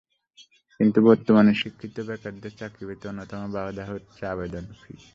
[0.79, 4.93] কিন্তু বর্তমানে শিক্ষিত বেকারদের চাকরি পেতে অন্যতম বাধা হচ্ছে আবেদন ফি।